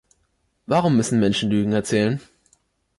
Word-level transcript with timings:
Warum 0.65 0.97
müssen 0.97 1.19
Menschen 1.19 1.51
Lügen 1.51 1.73
erzählen? 1.73 2.21